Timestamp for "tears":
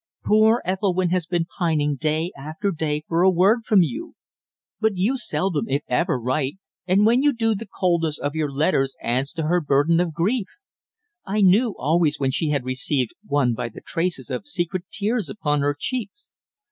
14.89-15.29